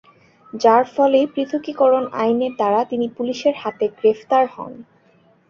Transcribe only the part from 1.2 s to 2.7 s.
পৃথকীকরণ আইনের